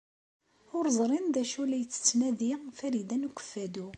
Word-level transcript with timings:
Ur 0.77 0.85
ẓrin 0.97 1.27
d 1.33 1.35
acu 1.41 1.59
ay 1.63 1.67
la 1.69 1.77
tettnadi 1.93 2.51
Farida 2.77 3.15
n 3.17 3.27
Ukeffadu. 3.29 3.87